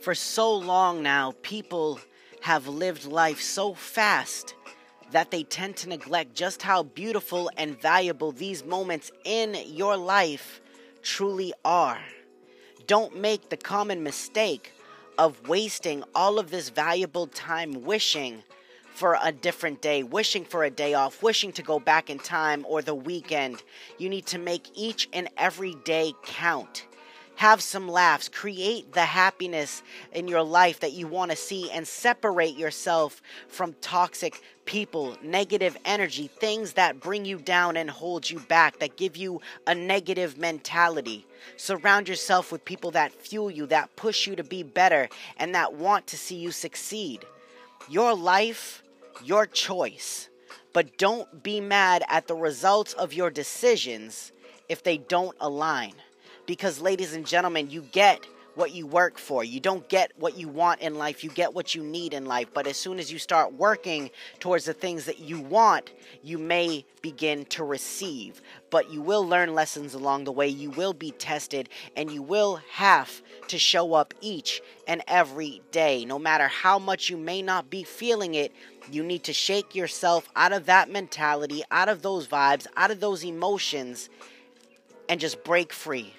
For 0.02 0.14
so 0.14 0.56
long 0.56 1.02
now, 1.02 1.34
people 1.42 2.00
have 2.42 2.68
lived 2.68 3.06
life 3.06 3.42
so 3.42 3.74
fast 3.74 4.54
that 5.12 5.32
they 5.32 5.44
tend 5.44 5.78
to 5.78 5.90
neglect 5.90 6.36
just 6.36 6.62
how 6.62 6.84
beautiful 6.84 7.50
and 7.58 7.82
valuable 7.82 8.32
these 8.32 8.64
moments 8.64 9.12
in 9.26 9.58
your 9.66 9.98
life 9.98 10.62
truly 11.02 11.54
are. 11.66 12.00
Don't 12.88 13.18
make 13.18 13.50
the 13.50 13.58
common 13.58 14.02
mistake 14.02 14.72
of 15.18 15.48
wasting 15.48 16.04
all 16.16 16.40
of 16.40 16.50
this 16.50 16.70
valuable 16.70 17.28
time 17.28 17.84
wishing 17.84 18.44
for 18.96 19.18
a 19.22 19.32
different 19.32 19.82
day, 19.82 20.04
wishing 20.04 20.46
for 20.46 20.64
a 20.64 20.70
day 20.70 20.94
off, 20.94 21.22
wishing 21.22 21.52
to 21.52 21.62
go 21.62 21.80
back 21.80 22.10
in 22.10 22.18
time 22.18 22.66
or 22.68 22.82
the 22.82 22.96
weekend. 22.96 23.62
You 23.98 24.10
need 24.10 24.26
to 24.28 24.40
make 24.40 24.70
each 24.74 25.10
and 25.14 25.30
every 25.38 25.76
day 25.84 26.14
count 26.24 26.87
have 27.38 27.62
some 27.62 27.88
laughs, 27.88 28.28
create 28.28 28.94
the 28.94 29.06
happiness 29.06 29.84
in 30.12 30.28
your 30.28 30.42
life 30.42 30.80
that 30.80 30.94
you 30.94 31.08
want 31.08 31.30
to 31.30 31.38
see, 31.38 31.70
and 31.72 31.88
separate 31.88 32.58
yourself 32.58 33.22
from 33.48 33.76
toxic 33.80 34.42
people, 34.66 35.16
negative 35.22 35.78
energy, 35.86 36.28
things 36.28 36.74
that 36.74 37.00
bring 37.00 37.26
you 37.26 37.38
down 37.38 37.78
and 37.78 37.90
hold 37.92 38.28
you 38.28 38.40
back, 38.40 38.80
that 38.80 38.98
give 38.98 39.16
you 39.16 39.40
a 39.68 39.76
negative 39.76 40.38
mentality. 40.38 41.28
Surround 41.58 42.10
yourself 42.10 42.52
with 42.52 42.66
people 42.66 42.90
that 42.90 43.12
fuel 43.12 43.52
you, 43.52 43.68
that 43.68 43.96
push 43.96 44.26
you 44.26 44.36
to 44.36 44.44
be 44.44 44.64
better, 44.64 45.08
and 45.38 45.54
that 45.54 45.74
want 45.74 46.08
to 46.08 46.18
see 46.18 46.36
you 46.36 46.52
succeed. 46.52 47.24
Your 47.88 48.16
life, 48.16 48.82
your 49.24 49.46
choice. 49.46 50.28
But 50.74 50.98
don't 50.98 51.44
be 51.44 51.62
mad 51.62 52.04
at 52.10 52.28
the 52.28 52.36
results 52.36 52.94
of 52.94 53.14
your 53.14 53.30
decisions 53.30 54.32
if 54.70 54.82
they 54.82 54.98
don't 54.98 55.36
align. 55.40 55.94
Because, 56.48 56.82
ladies 56.82 57.14
and 57.14 57.28
gentlemen, 57.28 57.70
you 57.70 57.82
get 57.92 58.26
what 58.58 58.74
you 58.74 58.88
work 58.88 59.20
for. 59.20 59.44
You 59.44 59.60
don't 59.60 59.88
get 59.88 60.12
what 60.18 60.36
you 60.36 60.48
want 60.48 60.82
in 60.82 60.96
life, 60.96 61.24
you 61.24 61.30
get 61.30 61.54
what 61.54 61.76
you 61.76 61.84
need 61.84 62.14
in 62.14 62.26
life. 62.26 62.48
But 62.54 62.66
as 62.66 62.76
soon 62.76 62.98
as 62.98 63.12
you 63.12 63.20
start 63.20 63.54
working 63.54 64.10
towards 64.40 64.66
the 64.66 64.74
things 64.74 65.06
that 65.06 65.20
you 65.20 65.40
want, 65.40 65.92
you 66.24 66.40
may 66.40 66.84
begin 67.04 67.46
to 67.46 67.64
receive. 67.64 68.42
But 68.72 68.92
you 68.92 69.02
will 69.02 69.26
learn 69.28 69.54
lessons 69.54 69.94
along 69.94 70.24
the 70.24 70.32
way, 70.32 70.48
you 70.48 70.72
will 70.72 70.94
be 70.94 71.12
tested, 71.12 71.70
and 71.96 72.10
you 72.10 72.24
will 72.24 72.60
have 72.72 73.22
to 73.50 73.60
show 73.60 73.94
up 73.94 74.16
each 74.22 74.62
and 74.88 75.04
every 75.08 75.62
day. 75.72 76.04
No 76.04 76.18
matter 76.18 76.48
how 76.48 76.80
much 76.80 77.10
you 77.10 77.18
may 77.18 77.44
not 77.44 77.70
be 77.70 77.84
feeling 77.84 78.34
it, 78.34 78.52
you 78.90 79.04
need 79.04 79.24
to 79.26 79.34
shake 79.34 79.76
yourself 79.76 80.28
out 80.36 80.52
of 80.52 80.66
that 80.66 80.90
mentality, 80.90 81.62
out 81.70 81.90
of 81.90 82.02
those 82.02 82.28
vibes, 82.28 82.66
out 82.76 82.90
of 82.90 83.00
those 83.02 83.24
emotions, 83.24 84.10
and 85.10 85.20
just 85.20 85.44
break 85.44 85.72
free. 85.72 86.14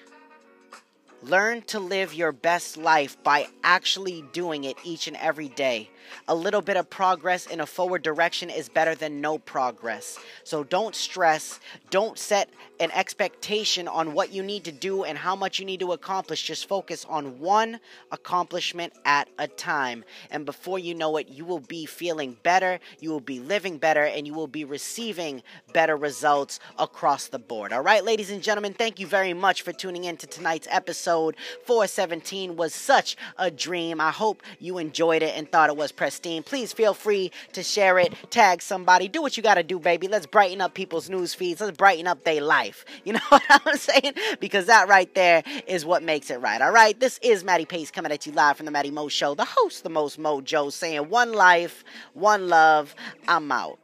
Learn 1.21 1.63
to 1.63 1.79
live 1.79 2.13
your 2.13 2.31
best 2.31 2.77
life 2.77 3.21
by 3.23 3.47
actually 3.61 4.23
doing 4.31 4.63
it 4.63 4.77
each 4.85 5.07
and 5.07 5.17
every 5.17 5.49
day. 5.49 5.89
A 6.27 6.35
little 6.35 6.61
bit 6.61 6.77
of 6.77 6.89
progress 6.89 7.45
in 7.45 7.59
a 7.59 7.65
forward 7.65 8.01
direction 8.01 8.49
is 8.49 8.69
better 8.69 8.95
than 8.95 9.21
no 9.21 9.37
progress. 9.37 10.19
So 10.43 10.63
don't 10.63 10.95
stress. 10.95 11.59
Don't 11.89 12.17
set 12.17 12.49
an 12.79 12.91
expectation 12.91 13.87
on 13.87 14.13
what 14.13 14.31
you 14.31 14.41
need 14.41 14.63
to 14.63 14.71
do 14.71 15.03
and 15.03 15.17
how 15.17 15.35
much 15.35 15.59
you 15.59 15.65
need 15.65 15.81
to 15.81 15.91
accomplish. 15.91 16.43
Just 16.43 16.67
focus 16.67 17.05
on 17.09 17.39
one 17.39 17.79
accomplishment 18.11 18.93
at 19.05 19.29
a 19.37 19.47
time. 19.47 20.03
And 20.31 20.45
before 20.45 20.79
you 20.79 20.95
know 20.95 21.17
it, 21.17 21.29
you 21.29 21.45
will 21.45 21.59
be 21.59 21.85
feeling 21.85 22.37
better, 22.43 22.79
you 22.99 23.09
will 23.09 23.19
be 23.19 23.39
living 23.39 23.77
better, 23.77 24.03
and 24.03 24.25
you 24.25 24.33
will 24.33 24.47
be 24.47 24.63
receiving 24.65 25.43
better 25.73 25.97
results 25.97 26.59
across 26.77 27.27
the 27.27 27.39
board. 27.39 27.73
All 27.73 27.81
right, 27.81 28.03
ladies 28.03 28.29
and 28.29 28.41
gentlemen, 28.41 28.73
thank 28.73 28.99
you 28.99 29.07
very 29.07 29.33
much 29.33 29.61
for 29.61 29.73
tuning 29.73 30.05
in 30.05 30.17
to 30.17 30.27
tonight's 30.27 30.67
episode. 30.71 31.35
417 31.65 32.55
was 32.55 32.73
such 32.73 33.17
a 33.37 33.51
dream. 33.51 33.99
I 33.99 34.11
hope 34.11 34.41
you 34.59 34.77
enjoyed 34.77 35.21
it 35.21 35.35
and 35.37 35.51
thought 35.51 35.69
it 35.69 35.77
was 35.77 35.91
pristine. 35.99 36.41
Please 36.41 36.71
feel 36.71 36.93
free 36.93 37.29
to 37.51 37.61
share 37.61 37.99
it, 37.99 38.13
tag 38.29 38.61
somebody, 38.61 39.09
do 39.09 39.21
what 39.21 39.35
you 39.35 39.43
got 39.43 39.55
to 39.55 39.63
do, 39.63 39.77
baby. 39.79 40.07
Let's 40.07 40.25
brighten 40.25 40.61
up 40.61 40.73
people's 40.73 41.09
news 41.09 41.33
feeds. 41.33 41.59
Let's 41.59 41.75
brighten 41.75 42.07
up 42.07 42.23
their 42.23 42.41
life. 42.41 42.85
You 43.05 43.13
know 43.13 43.19
what 43.29 43.41
I'm 43.49 43.77
saying? 43.77 44.13
Because 44.39 44.67
that 44.67 44.87
right 44.87 45.11
there 45.15 45.41
is 45.65 45.83
what 45.83 46.03
makes 46.03 46.29
it 46.29 46.39
right. 46.41 46.61
All 46.61 46.71
right. 46.71 46.99
This 46.99 47.17
is 47.23 47.43
Matty 47.43 47.65
Pace 47.65 47.89
coming 47.89 48.11
at 48.11 48.27
you 48.27 48.33
live 48.33 48.57
from 48.57 48.67
the 48.67 48.71
Matty 48.71 48.91
Mo 48.91 49.07
Show, 49.07 49.33
the 49.33 49.45
host, 49.45 49.83
the 49.83 49.89
most 49.89 50.19
Mojo, 50.19 50.71
saying 50.71 51.09
one 51.09 51.33
life, 51.33 51.83
one 52.13 52.49
love. 52.49 52.93
I'm 53.27 53.51
out. 53.51 53.79